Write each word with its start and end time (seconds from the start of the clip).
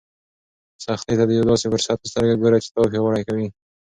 سختۍ 0.85 1.15
ته 1.19 1.25
د 1.27 1.31
یو 1.37 1.47
داسې 1.49 1.65
فرصت 1.73 1.97
په 2.01 2.07
سترګه 2.11 2.35
ګوره 2.41 2.57
چې 2.63 2.69
تا 2.75 2.81
پیاوړی 2.91 3.23
کوي. 3.29 3.47